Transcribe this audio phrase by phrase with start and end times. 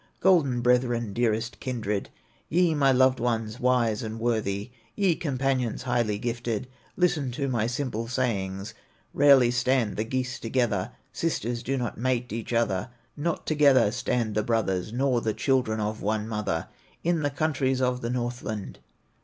[0.19, 2.09] "Golden brethren, dearest kindred,
[2.49, 8.07] Ye, my loved ones, wise and worthy Ye companions, highly gifted, Listen to my simple
[8.07, 8.73] sayings:
[9.13, 14.41] Rarely stand the geese together, Sisters do not mate each other, Not together stand the
[14.41, 16.67] brothers, Nor the children of one mother,
[17.03, 18.79] In the countries of the Northland.